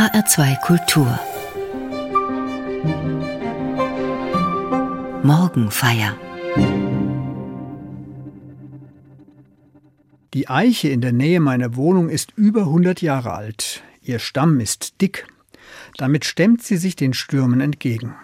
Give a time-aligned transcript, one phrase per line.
[0.00, 1.20] HR2 Kultur
[5.22, 6.16] Morgenfeier
[10.32, 13.82] Die Eiche in der Nähe meiner Wohnung ist über 100 Jahre alt.
[14.00, 15.26] Ihr Stamm ist dick.
[15.98, 18.14] Damit stemmt sie sich den Stürmen entgegen.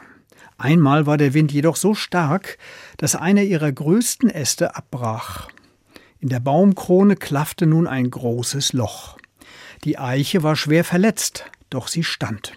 [0.57, 2.57] Einmal war der Wind jedoch so stark,
[2.97, 5.51] dass einer ihrer größten Äste abbrach.
[6.21, 9.19] In der Baumkrone klaffte nun ein großes Loch.
[9.85, 12.53] Die Eiche war schwer verletzt, doch sie stand.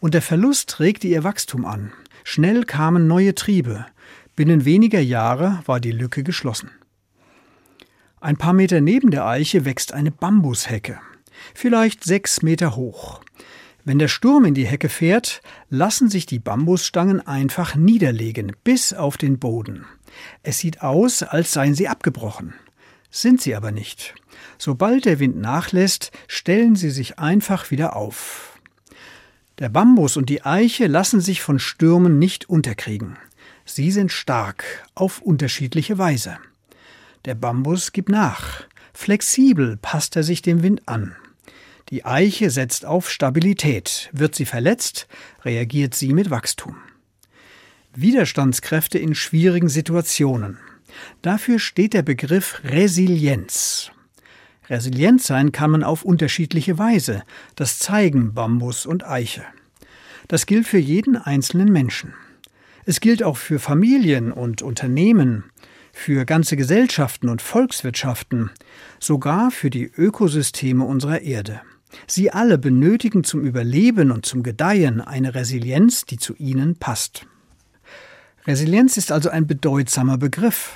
[0.00, 1.92] Und der Verlust regte ihr Wachstum an.
[2.24, 3.86] Schnell kamen neue Triebe.
[4.36, 6.70] Binnen weniger Jahre war die Lücke geschlossen.
[8.20, 10.98] Ein paar Meter neben der Eiche wächst eine Bambushecke,
[11.54, 13.20] vielleicht sechs Meter hoch.
[13.84, 19.18] Wenn der Sturm in die Hecke fährt, lassen sich die Bambusstangen einfach niederlegen, bis auf
[19.18, 19.84] den Boden.
[20.42, 22.54] Es sieht aus, als seien sie abgebrochen.
[23.16, 24.12] Sind sie aber nicht.
[24.58, 28.58] Sobald der Wind nachlässt, stellen sie sich einfach wieder auf.
[29.60, 33.16] Der Bambus und die Eiche lassen sich von Stürmen nicht unterkriegen.
[33.64, 34.64] Sie sind stark,
[34.96, 36.38] auf unterschiedliche Weise.
[37.24, 38.64] Der Bambus gibt nach.
[38.92, 41.14] Flexibel passt er sich dem Wind an.
[41.90, 44.10] Die Eiche setzt auf Stabilität.
[44.10, 45.06] Wird sie verletzt,
[45.44, 46.78] reagiert sie mit Wachstum.
[47.94, 50.58] Widerstandskräfte in schwierigen Situationen.
[51.22, 53.90] Dafür steht der Begriff Resilienz.
[54.68, 57.22] Resilient sein kann man auf unterschiedliche Weise.
[57.56, 59.44] Das zeigen Bambus und Eiche.
[60.28, 62.14] Das gilt für jeden einzelnen Menschen.
[62.86, 65.44] Es gilt auch für Familien und Unternehmen,
[65.92, 68.50] für ganze Gesellschaften und Volkswirtschaften,
[68.98, 71.60] sogar für die Ökosysteme unserer Erde.
[72.06, 77.26] Sie alle benötigen zum Überleben und zum Gedeihen eine Resilienz, die zu ihnen passt.
[78.46, 80.72] Resilienz ist also ein bedeutsamer Begriff.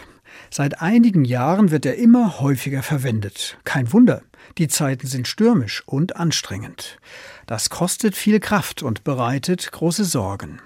[0.50, 3.58] Seit einigen Jahren wird er immer häufiger verwendet.
[3.64, 4.22] Kein Wunder,
[4.56, 6.98] die Zeiten sind stürmisch und anstrengend.
[7.46, 10.60] Das kostet viel Kraft und bereitet große Sorgen.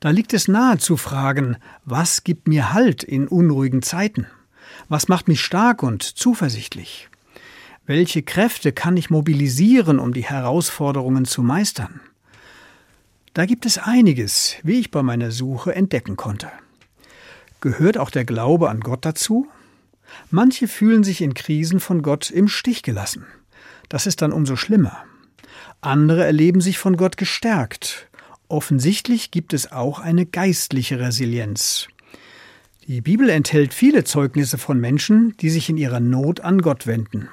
[0.00, 4.26] Da liegt es nahe zu fragen, was gibt mir Halt in unruhigen Zeiten?
[4.88, 7.08] Was macht mich stark und zuversichtlich?
[7.84, 12.00] Welche Kräfte kann ich mobilisieren, um die Herausforderungen zu meistern?
[13.34, 16.50] Da gibt es einiges, wie ich bei meiner Suche entdecken konnte.
[17.60, 19.48] Gehört auch der Glaube an Gott dazu?
[20.30, 23.26] Manche fühlen sich in Krisen von Gott im Stich gelassen.
[23.88, 25.04] Das ist dann umso schlimmer.
[25.80, 28.08] Andere erleben sich von Gott gestärkt.
[28.48, 31.88] Offensichtlich gibt es auch eine geistliche Resilienz.
[32.86, 37.28] Die Bibel enthält viele Zeugnisse von Menschen, die sich in ihrer Not an Gott wenden.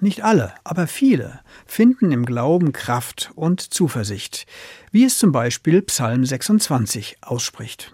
[0.00, 4.46] Nicht alle, aber viele finden im Glauben Kraft und Zuversicht,
[4.92, 7.92] wie es zum Beispiel Psalm 26 ausspricht.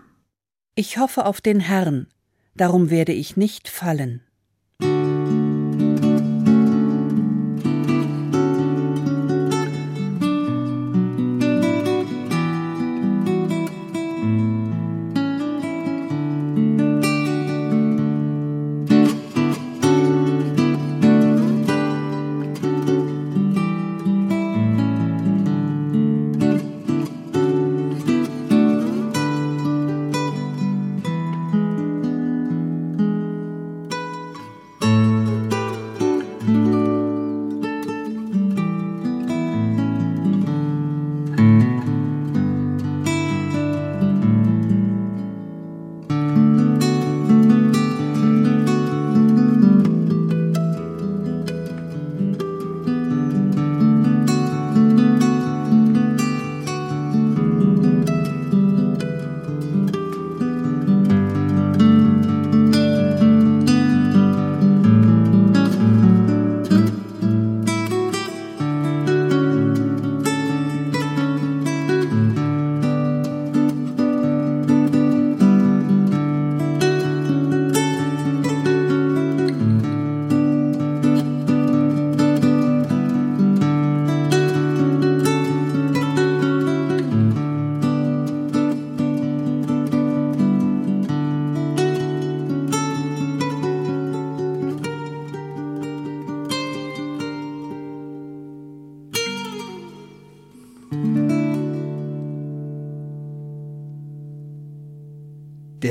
[0.77, 2.09] Ich hoffe auf den Herrn,
[2.57, 4.23] darum werde ich nicht fallen.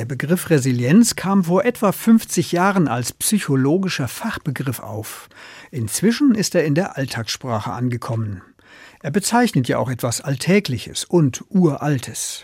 [0.04, 5.30] Der Begriff Resilienz kam vor etwa 50 Jahren als psychologischer Fachbegriff auf.
[5.72, 8.42] Inzwischen ist er in der Alltagssprache angekommen.
[9.02, 12.44] Er bezeichnet ja auch etwas Alltägliches und Uraltes.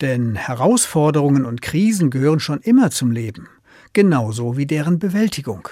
[0.00, 3.48] Denn Herausforderungen und Krisen gehören schon immer zum Leben,
[3.92, 5.68] genauso wie deren Bewältigung.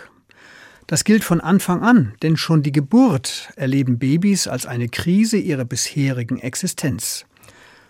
[0.88, 5.66] Das gilt von Anfang an, denn schon die Geburt erleben Babys als eine Krise ihrer
[5.66, 7.26] bisherigen Existenz.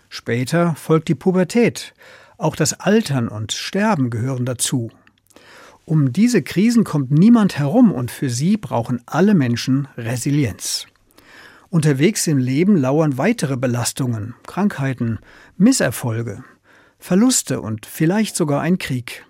[0.07, 1.95] Später folgt die Pubertät,
[2.37, 4.91] auch das Altern und Sterben gehören dazu.
[5.85, 10.87] Um diese Krisen kommt niemand herum und für sie brauchen alle Menschen Resilienz.
[11.69, 15.19] Unterwegs im Leben lauern weitere Belastungen, Krankheiten,
[15.57, 16.43] Misserfolge,
[16.99, 19.25] Verluste und vielleicht sogar ein Krieg.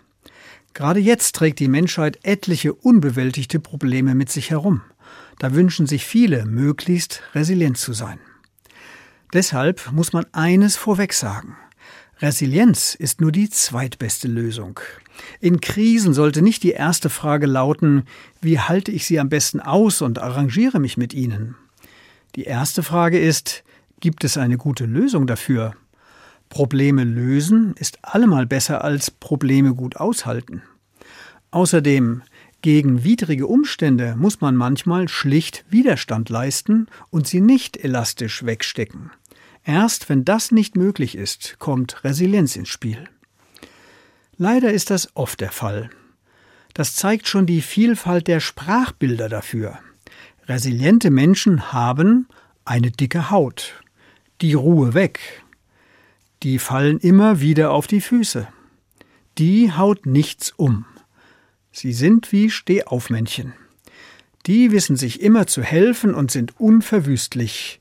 [0.73, 4.81] Gerade jetzt trägt die Menschheit etliche unbewältigte Probleme mit sich herum.
[5.39, 8.19] Da wünschen sich viele, möglichst resilient zu sein.
[9.33, 11.55] Deshalb muss man eines vorweg sagen.
[12.23, 14.79] Resilienz ist nur die zweitbeste Lösung.
[15.41, 18.03] In Krisen sollte nicht die erste Frage lauten,
[18.39, 21.55] wie halte ich sie am besten aus und arrangiere mich mit ihnen.
[22.35, 23.65] Die erste Frage ist,
[23.99, 25.75] gibt es eine gute Lösung dafür?
[26.47, 30.61] Probleme lösen ist allemal besser als Probleme gut aushalten.
[31.51, 32.21] Außerdem,
[32.61, 39.11] gegen widrige Umstände muss man manchmal schlicht Widerstand leisten und sie nicht elastisch wegstecken.
[39.63, 43.05] Erst wenn das nicht möglich ist, kommt Resilienz ins Spiel.
[44.37, 45.89] Leider ist das oft der Fall.
[46.73, 49.79] Das zeigt schon die Vielfalt der Sprachbilder dafür.
[50.47, 52.27] Resiliente Menschen haben
[52.65, 53.81] eine dicke Haut,
[54.41, 55.43] die Ruhe weg,
[56.43, 58.47] die fallen immer wieder auf die Füße.
[59.37, 60.85] Die haut nichts um.
[61.71, 63.53] Sie sind wie Stehaufmännchen.
[64.45, 67.79] Die wissen sich immer zu helfen und sind unverwüstlich.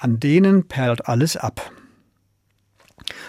[0.00, 1.70] An denen perlt alles ab.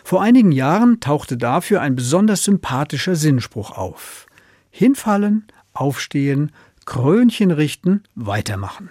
[0.06, 4.26] Vor einigen Jahren tauchte dafür ein besonders sympathischer Sinnspruch auf.
[4.70, 6.54] Hinfallen, aufstehen,
[6.86, 8.90] Krönchen richten, weitermachen.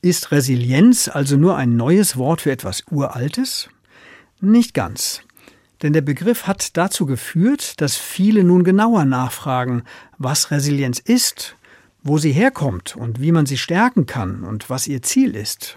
[0.00, 3.68] Ist Resilienz also nur ein neues Wort für etwas Uraltes?
[4.40, 5.20] Nicht ganz.
[5.82, 9.82] Denn der Begriff hat dazu geführt, dass viele nun genauer nachfragen,
[10.16, 11.56] was Resilienz ist,
[12.02, 15.76] wo sie herkommt und wie man sie stärken kann und was ihr Ziel ist.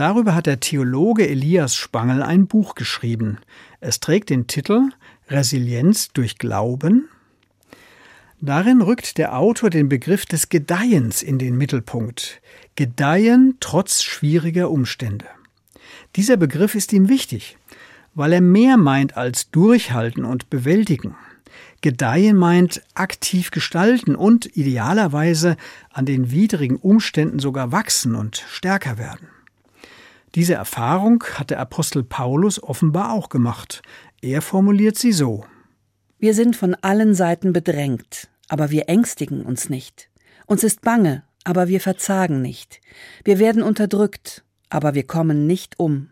[0.00, 3.36] Darüber hat der Theologe Elias Spangel ein Buch geschrieben.
[3.80, 4.88] Es trägt den Titel
[5.28, 7.10] Resilienz durch Glauben.
[8.40, 12.40] Darin rückt der Autor den Begriff des Gedeihens in den Mittelpunkt.
[12.76, 15.26] Gedeihen trotz schwieriger Umstände.
[16.16, 17.58] Dieser Begriff ist ihm wichtig,
[18.14, 21.14] weil er mehr meint als durchhalten und bewältigen.
[21.82, 25.58] Gedeihen meint aktiv gestalten und idealerweise
[25.92, 29.28] an den widrigen Umständen sogar wachsen und stärker werden.
[30.34, 33.82] Diese Erfahrung hat der Apostel Paulus offenbar auch gemacht.
[34.22, 35.44] Er formuliert sie so
[36.18, 40.08] Wir sind von allen Seiten bedrängt, aber wir ängstigen uns nicht.
[40.46, 42.80] Uns ist bange, aber wir verzagen nicht.
[43.24, 46.10] Wir werden unterdrückt, aber wir kommen nicht um.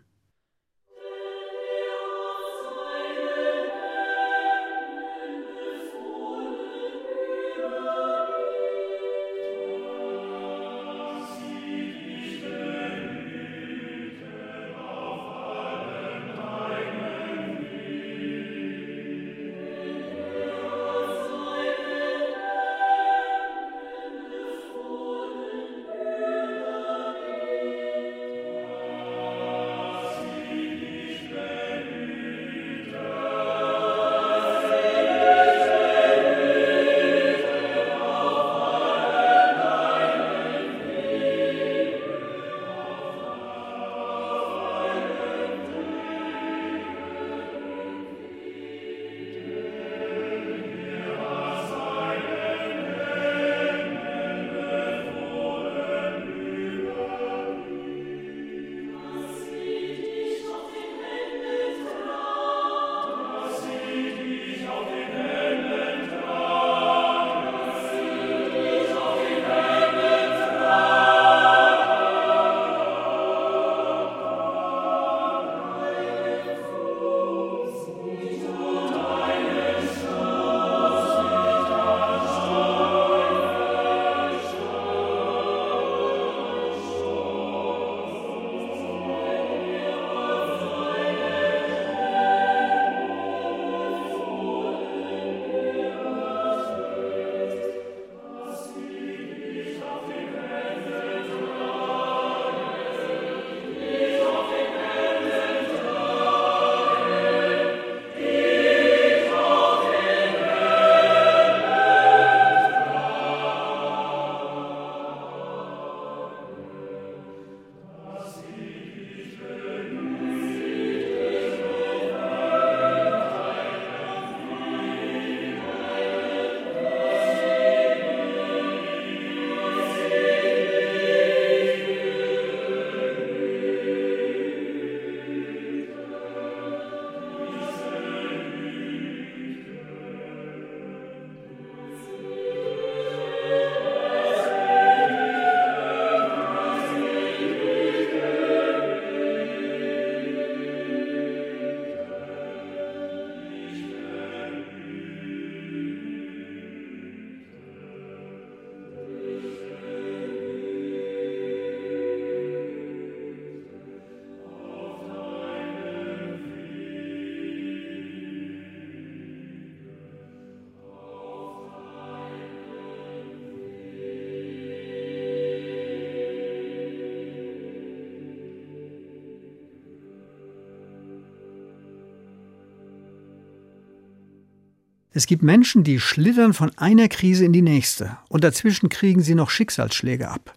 [185.19, 189.35] Es gibt Menschen, die schlittern von einer Krise in die nächste und dazwischen kriegen sie
[189.35, 190.55] noch Schicksalsschläge ab.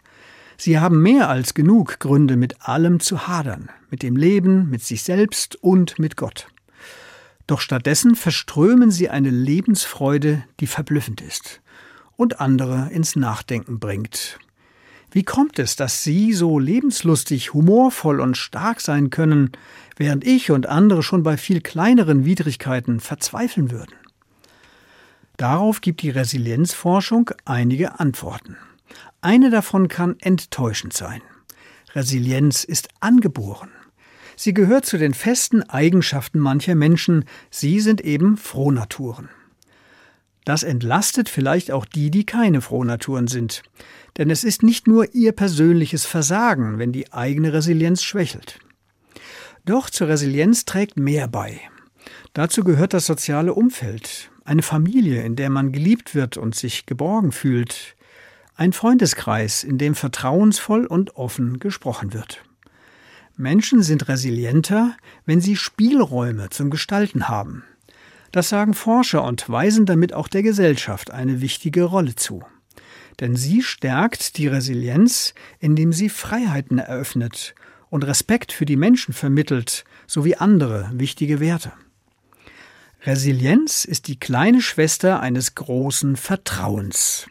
[0.57, 5.03] Sie haben mehr als genug Gründe, mit allem zu hadern, mit dem Leben, mit sich
[5.03, 6.47] selbst und mit Gott.
[7.49, 11.61] Doch stattdessen verströmen sie eine Lebensfreude, die verblüffend ist
[12.15, 14.39] und andere ins Nachdenken bringt.
[15.11, 19.51] Wie kommt es, dass Sie so lebenslustig, humorvoll und stark sein können,
[19.97, 24.02] während ich und andere schon bei viel kleineren Widrigkeiten verzweifeln würden?
[25.37, 28.57] Darauf gibt die Resilienzforschung einige Antworten.
[29.21, 31.23] Eine davon kann enttäuschend sein.
[31.95, 33.71] Resilienz ist angeboren.
[34.37, 39.29] Sie gehört zu den festen Eigenschaften mancher Menschen, sie sind eben Frohnaturen.
[40.45, 43.63] Das entlastet vielleicht auch die, die keine Frohnaturen sind.
[44.19, 48.59] Denn es ist nicht nur ihr persönliches Versagen, wenn die eigene Resilienz schwächelt.
[49.65, 51.61] Doch zur Resilienz trägt mehr bei.
[52.33, 57.33] Dazu gehört das soziale Umfeld, eine Familie, in der man geliebt wird und sich geborgen
[57.33, 57.97] fühlt,
[58.55, 62.45] ein Freundeskreis, in dem vertrauensvoll und offen gesprochen wird.
[63.37, 67.65] Menschen sind resilienter, wenn sie Spielräume zum Gestalten haben.
[68.31, 72.43] Das sagen Forscher und weisen damit auch der Gesellschaft eine wichtige Rolle zu.
[73.21, 77.55] Denn sie stärkt die Resilienz, indem sie Freiheiten eröffnet
[77.91, 81.73] und Respekt für die Menschen vermittelt, sowie andere wichtige Werte.
[83.05, 87.27] Resilienz ist die kleine Schwester eines großen Vertrauens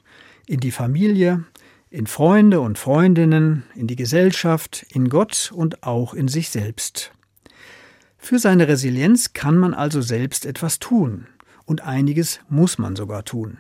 [0.46, 1.46] in die Familie,
[1.90, 7.14] in Freunde und Freundinnen, in die Gesellschaft, in Gott und auch in sich selbst.
[8.18, 11.28] Für seine Resilienz kann man also selbst etwas tun,
[11.64, 13.58] und einiges muss man sogar tun.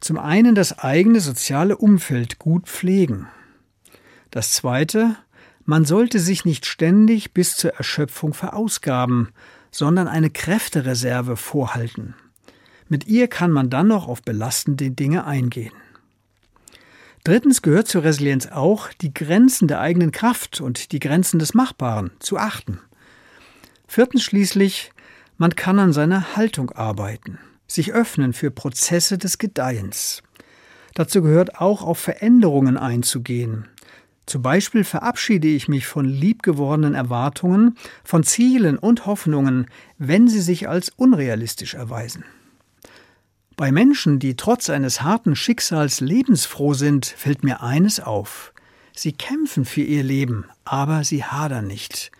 [0.00, 3.26] Zum einen das eigene soziale Umfeld gut pflegen.
[4.30, 5.16] Das zweite,
[5.64, 9.30] man sollte sich nicht ständig bis zur Erschöpfung verausgaben,
[9.74, 12.14] sondern eine Kräftereserve vorhalten.
[12.88, 15.72] Mit ihr kann man dann noch auf belastende Dinge eingehen.
[17.24, 22.12] Drittens gehört zur Resilienz auch, die Grenzen der eigenen Kraft und die Grenzen des Machbaren
[22.20, 22.78] zu achten.
[23.88, 24.92] Viertens schließlich,
[25.38, 30.22] man kann an seiner Haltung arbeiten, sich öffnen für Prozesse des Gedeihens.
[30.94, 33.66] Dazu gehört auch auf Veränderungen einzugehen.
[34.26, 39.66] Zum Beispiel verabschiede ich mich von liebgewordenen Erwartungen, von Zielen und Hoffnungen,
[39.98, 42.24] wenn sie sich als unrealistisch erweisen.
[43.56, 48.52] Bei Menschen, die trotz eines harten Schicksals lebensfroh sind, fällt mir eines auf.
[48.96, 52.10] Sie kämpfen für ihr Leben, aber sie hadern nicht.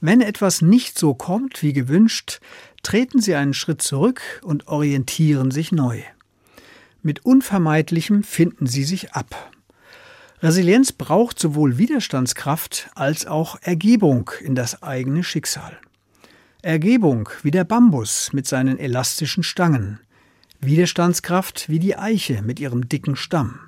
[0.00, 2.40] Wenn etwas nicht so kommt wie gewünscht,
[2.82, 6.02] treten sie einen Schritt zurück und orientieren sich neu.
[7.02, 9.50] Mit Unvermeidlichem finden sie sich ab.
[10.40, 15.76] Resilienz braucht sowohl Widerstandskraft als auch Ergebung in das eigene Schicksal.
[16.62, 19.98] Ergebung wie der Bambus mit seinen elastischen Stangen.
[20.60, 23.58] Widerstandskraft wie die Eiche mit ihrem dicken Stamm.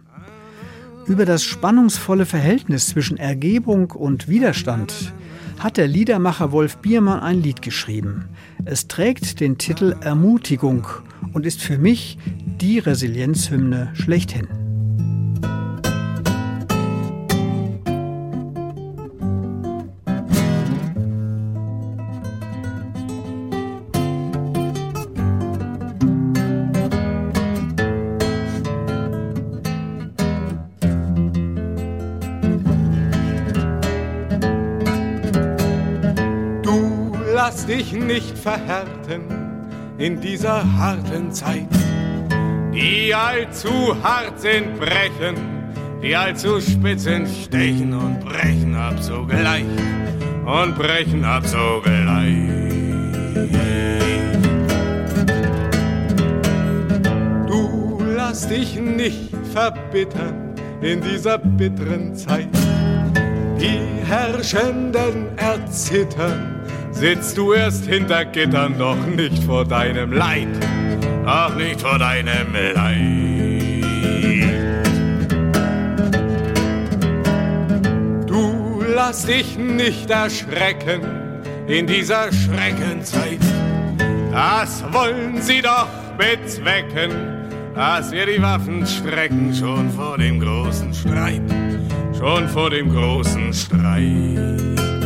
[1.06, 5.12] Über das spannungsvolle Verhältnis zwischen Ergebung und Widerstand
[5.58, 8.28] hat der Liedermacher Wolf Biermann ein Lied geschrieben.
[8.64, 10.86] Es trägt den Titel Ermutigung
[11.32, 14.59] und ist für mich die Resilienzhymne schlechthin.
[37.92, 39.22] Nicht verhärten
[39.98, 41.68] in dieser harten Zeit.
[42.72, 45.36] Die allzu hart sind, brechen,
[46.02, 49.64] die allzu spitz sind, stechen und brechen ab sogleich
[50.46, 52.36] und brechen ab sogleich.
[57.46, 62.48] Du lass dich nicht verbittern in dieser bitteren Zeit.
[63.60, 66.59] Die Herrschenden erzittern
[66.90, 70.48] sitzt du erst hinter Gittern, doch nicht vor deinem Leid,
[71.26, 73.84] auch nicht vor deinem Leid.
[78.26, 81.00] Du lass dich nicht erschrecken
[81.66, 83.40] in dieser Schreckenzeit,
[84.32, 87.10] das wollen sie doch bezwecken,
[87.74, 91.42] dass wir die Waffen strecken, schon vor dem großen Streit,
[92.18, 94.99] schon vor dem großen Streit.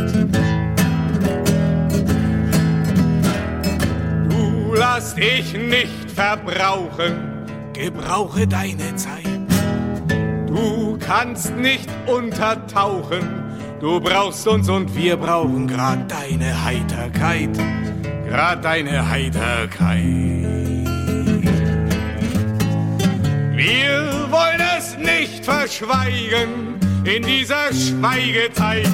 [4.77, 9.25] lass dich nicht verbrauchen, gebrauche deine Zeit.
[10.47, 13.29] Du kannst nicht untertauchen,
[13.81, 17.51] du brauchst uns und wir brauchen grad deine Heiterkeit,
[18.29, 20.03] grad deine Heiterkeit.
[23.57, 28.89] Wir wollen es nicht verschweigen in dieser Schweigezeit.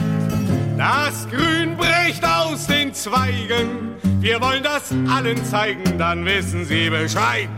[0.80, 3.96] Das Grün bricht aus den Zweigen.
[4.18, 7.50] Wir wollen das allen zeigen, dann wissen sie Bescheid.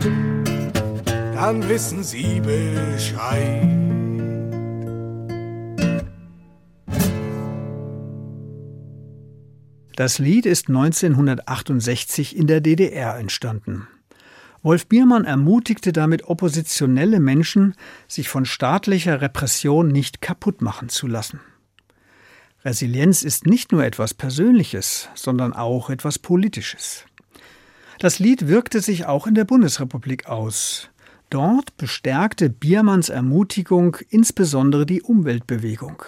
[1.33, 3.65] Dann wissen sie Bescheid.
[9.95, 13.87] Das Lied ist 1968 in der DDR entstanden.
[14.63, 17.75] Wolf Biermann ermutigte damit oppositionelle Menschen,
[18.09, 21.39] sich von staatlicher Repression nicht kaputt machen zu lassen.
[22.65, 27.05] Resilienz ist nicht nur etwas Persönliches, sondern auch etwas Politisches.
[27.99, 30.89] Das Lied wirkte sich auch in der Bundesrepublik aus.
[31.29, 36.03] Dort bestärkte Biermanns Ermutigung insbesondere die Umweltbewegung.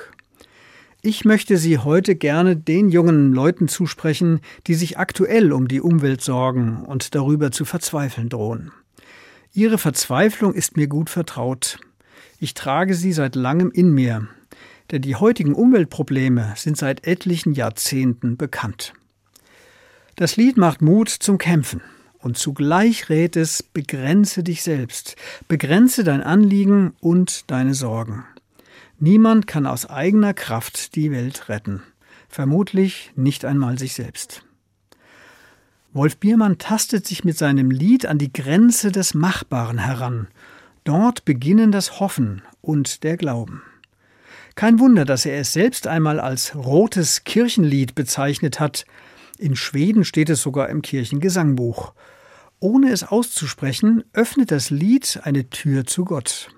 [1.02, 6.22] Ich möchte sie heute gerne den jungen Leuten zusprechen, die sich aktuell um die Umwelt
[6.22, 8.72] sorgen und darüber zu verzweifeln drohen.
[9.54, 11.80] Ihre Verzweiflung ist mir gut vertraut.
[12.40, 14.28] Ich trage sie seit langem in mir,
[14.92, 18.94] denn die heutigen Umweltprobleme sind seit etlichen Jahrzehnten bekannt.
[20.16, 21.82] Das Lied macht Mut zum Kämpfen
[22.20, 25.16] und zugleich rät es, begrenze dich selbst,
[25.48, 28.26] begrenze dein Anliegen und deine Sorgen.
[28.98, 31.84] Niemand kann aus eigener Kraft die Welt retten,
[32.30, 34.44] vermutlich nicht einmal sich selbst.
[35.94, 40.28] Wolf Biermann tastet sich mit seinem Lied an die Grenze des Machbaren heran.
[40.84, 43.62] Dort beginnen das Hoffen und der Glauben.
[44.56, 48.86] Kein Wunder, dass er es selbst einmal als rotes Kirchenlied bezeichnet hat.
[49.38, 51.94] In Schweden steht es sogar im Kirchengesangbuch.
[52.62, 56.50] Ohne es auszusprechen, öffnet das Lied eine Tür zu Gott.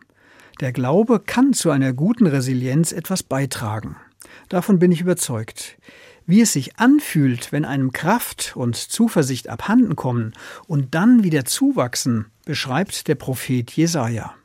[0.62, 3.96] Der Glaube kann zu einer guten Resilienz etwas beitragen.
[4.48, 5.78] Davon bin ich überzeugt.
[6.28, 10.34] Wie es sich anfühlt, wenn einem Kraft und Zuversicht abhanden kommen
[10.68, 14.36] und dann wieder zuwachsen, beschreibt der Prophet Jesaja.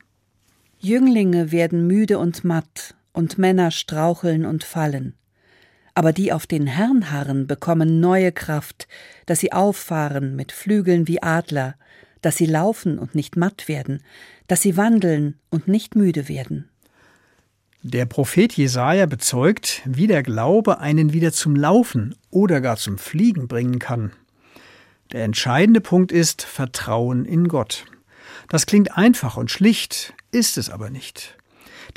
[0.79, 5.15] Jünglinge werden müde und matt, und Männer straucheln und fallen.
[5.95, 8.87] Aber die auf den Herrn harren, bekommen neue Kraft,
[9.25, 11.75] dass sie auffahren mit Flügeln wie Adler,
[12.21, 14.01] dass sie laufen und nicht matt werden,
[14.47, 16.69] dass sie wandeln und nicht müde werden.
[17.85, 23.47] Der Prophet Jesaja bezeugt, wie der Glaube einen wieder zum Laufen oder gar zum Fliegen
[23.47, 24.11] bringen kann.
[25.11, 27.85] Der entscheidende Punkt ist Vertrauen in Gott.
[28.47, 31.37] Das klingt einfach und schlicht, ist es aber nicht.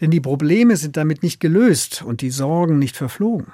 [0.01, 3.53] Denn die Probleme sind damit nicht gelöst und die Sorgen nicht verflogen.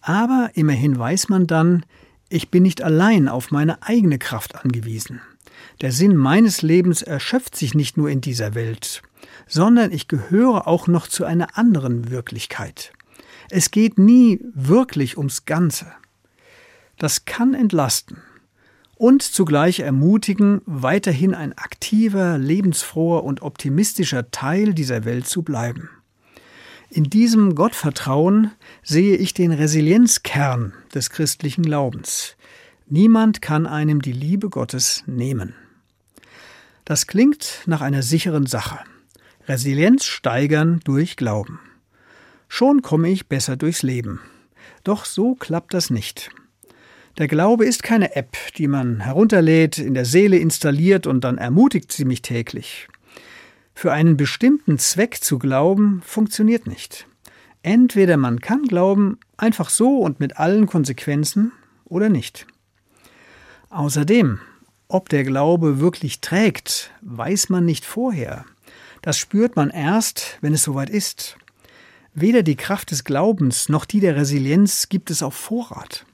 [0.00, 1.84] Aber immerhin weiß man dann,
[2.28, 5.20] ich bin nicht allein auf meine eigene Kraft angewiesen.
[5.80, 9.02] Der Sinn meines Lebens erschöpft sich nicht nur in dieser Welt,
[9.46, 12.92] sondern ich gehöre auch noch zu einer anderen Wirklichkeit.
[13.50, 15.86] Es geht nie wirklich ums Ganze.
[16.98, 18.18] Das kann entlasten
[18.96, 25.90] und zugleich ermutigen, weiterhin ein aktiver, lebensfroher und optimistischer Teil dieser Welt zu bleiben.
[26.88, 32.36] In diesem Gottvertrauen sehe ich den Resilienzkern des christlichen Glaubens.
[32.88, 35.54] Niemand kann einem die Liebe Gottes nehmen.
[36.84, 38.78] Das klingt nach einer sicheren Sache.
[39.48, 41.60] Resilienz steigern durch Glauben.
[42.48, 44.20] Schon komme ich besser durchs Leben.
[44.84, 46.30] Doch so klappt das nicht.
[47.18, 51.90] Der Glaube ist keine App, die man herunterlädt, in der Seele installiert und dann ermutigt
[51.90, 52.88] sie mich täglich.
[53.74, 57.06] Für einen bestimmten Zweck zu glauben, funktioniert nicht.
[57.62, 61.52] Entweder man kann glauben, einfach so und mit allen Konsequenzen,
[61.88, 62.46] oder nicht.
[63.70, 64.40] Außerdem,
[64.88, 68.44] ob der Glaube wirklich trägt, weiß man nicht vorher.
[69.02, 71.36] Das spürt man erst, wenn es soweit ist.
[72.14, 76.06] Weder die Kraft des Glaubens noch die der Resilienz gibt es auf Vorrat,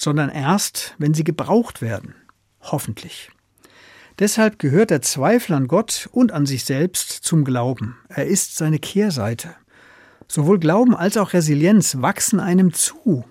[0.00, 2.14] sondern erst, wenn sie gebraucht werden.
[2.60, 3.30] Hoffentlich.
[4.18, 7.96] Deshalb gehört der Zweifel an Gott und an sich selbst zum Glauben.
[8.08, 9.54] Er ist seine Kehrseite.
[10.28, 13.24] Sowohl Glauben als auch Resilienz wachsen einem zu,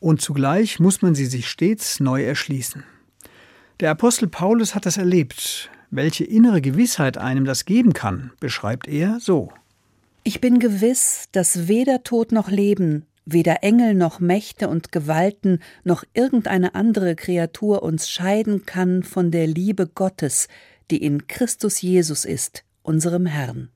[0.00, 2.84] und zugleich muss man sie sich stets neu erschließen.
[3.80, 5.70] Der Apostel Paulus hat das erlebt.
[5.90, 9.52] Welche innere Gewissheit einem das geben kann, beschreibt er so.
[10.24, 16.04] Ich bin gewiss, dass weder Tod noch Leben, weder Engel noch Mächte und Gewalten noch
[16.14, 20.48] irgendeine andere Kreatur uns scheiden kann von der Liebe Gottes,
[20.90, 23.70] die in Christus Jesus ist, unserem Herrn.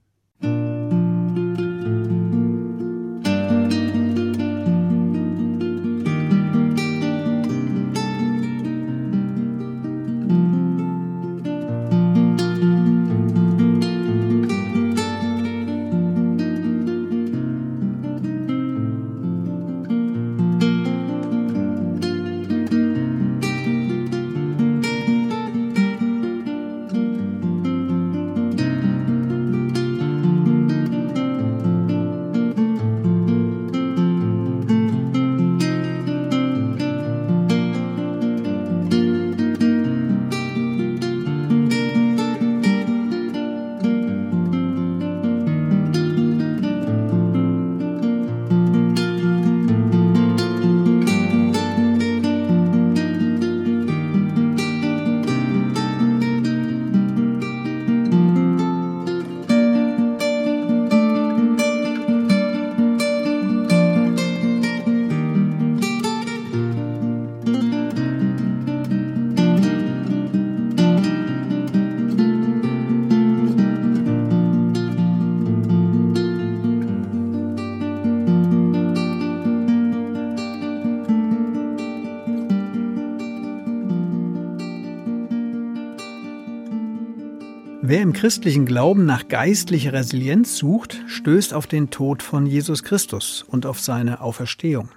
[87.88, 93.44] Wer im christlichen Glauben nach geistlicher Resilienz sucht, stößt auf den Tod von Jesus Christus
[93.44, 94.88] und auf seine Auferstehung.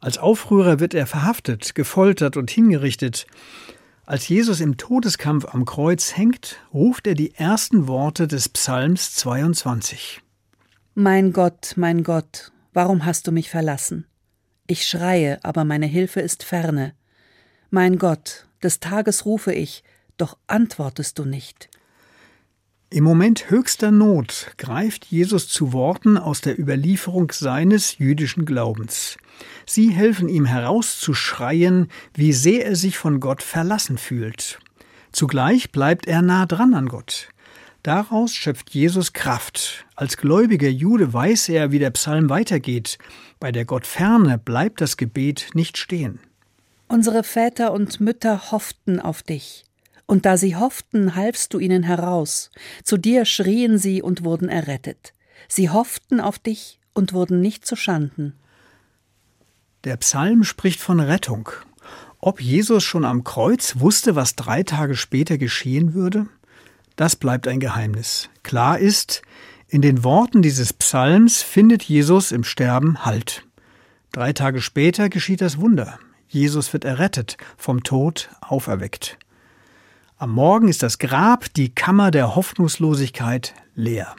[0.00, 3.28] Als Aufrührer wird er verhaftet, gefoltert und hingerichtet.
[4.06, 10.20] Als Jesus im Todeskampf am Kreuz hängt, ruft er die ersten Worte des Psalms 22.
[10.94, 14.04] Mein Gott, mein Gott, warum hast du mich verlassen?
[14.66, 16.92] Ich schreie, aber meine Hilfe ist ferne.
[17.70, 19.84] Mein Gott, des Tages rufe ich,
[20.16, 21.68] doch antwortest du nicht.
[22.94, 29.16] Im Moment höchster Not greift Jesus zu Worten aus der Überlieferung seines jüdischen Glaubens.
[29.66, 34.60] Sie helfen ihm herauszuschreien, wie sehr er sich von Gott verlassen fühlt.
[35.10, 37.30] Zugleich bleibt er nah dran an Gott.
[37.82, 39.84] Daraus schöpft Jesus Kraft.
[39.96, 42.98] Als gläubiger Jude weiß er, wie der Psalm weitergeht.
[43.40, 46.20] Bei der Gottferne bleibt das Gebet nicht stehen.
[46.86, 49.63] Unsere Väter und Mütter hofften auf dich.
[50.06, 52.50] Und da sie hofften, halfst du ihnen heraus.
[52.82, 55.14] Zu dir schrien sie und wurden errettet.
[55.48, 58.34] Sie hofften auf dich und wurden nicht zu Schanden.
[59.84, 61.50] Der Psalm spricht von Rettung.
[62.20, 66.26] Ob Jesus schon am Kreuz wusste, was drei Tage später geschehen würde,
[66.96, 68.30] das bleibt ein Geheimnis.
[68.42, 69.22] Klar ist,
[69.68, 73.44] in den Worten dieses Psalms findet Jesus im Sterben Halt.
[74.12, 75.98] Drei Tage später geschieht das Wunder.
[76.28, 79.18] Jesus wird errettet, vom Tod auferweckt.
[80.16, 84.14] Am Morgen ist das Grab, die Kammer der Hoffnungslosigkeit, leer.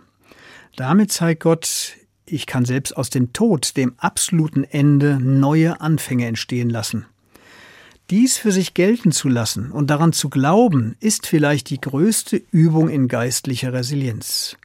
[0.75, 1.93] Damit zeigt Gott,
[2.25, 7.05] ich kann selbst aus dem Tod, dem absoluten Ende, neue Anfänge entstehen lassen.
[8.09, 12.89] Dies für sich gelten zu lassen und daran zu glauben, ist vielleicht die größte Übung
[12.89, 14.57] in geistlicher Resilienz.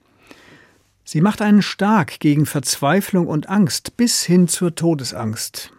[1.04, 5.72] Sie macht einen stark gegen Verzweiflung und Angst bis hin zur Todesangst.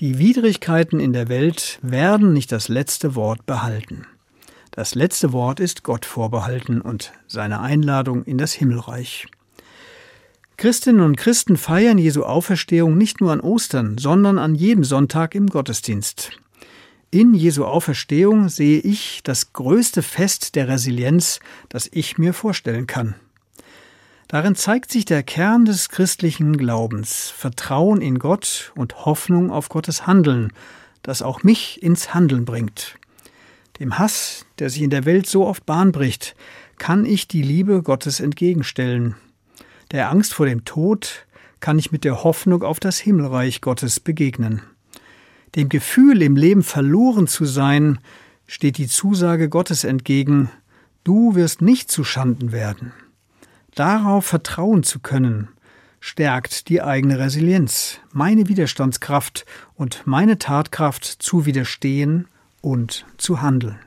[0.00, 4.06] Die Widrigkeiten in der Welt werden nicht das letzte Wort behalten.
[4.80, 9.26] Das letzte Wort ist Gott vorbehalten und seine Einladung in das Himmelreich.
[10.56, 15.48] Christinnen und Christen feiern Jesu Auferstehung nicht nur an Ostern, sondern an jedem Sonntag im
[15.48, 16.30] Gottesdienst.
[17.10, 23.16] In Jesu Auferstehung sehe ich das größte Fest der Resilienz, das ich mir vorstellen kann.
[24.28, 30.06] Darin zeigt sich der Kern des christlichen Glaubens, Vertrauen in Gott und Hoffnung auf Gottes
[30.06, 30.54] Handeln,
[31.02, 32.96] das auch mich ins Handeln bringt.
[33.80, 36.36] Dem Hass, der sich in der Welt so oft Bahn bricht,
[36.76, 39.14] kann ich die Liebe Gottes entgegenstellen.
[39.90, 41.26] Der Angst vor dem Tod
[41.60, 44.60] kann ich mit der Hoffnung auf das Himmelreich Gottes begegnen.
[45.56, 47.98] Dem Gefühl, im Leben verloren zu sein,
[48.46, 50.50] steht die Zusage Gottes entgegen,
[51.02, 52.92] du wirst nicht zu Schanden werden.
[53.74, 55.48] Darauf vertrauen zu können,
[56.00, 62.28] stärkt die eigene Resilienz, meine Widerstandskraft und meine Tatkraft zu widerstehen
[62.60, 63.78] und zu handeln.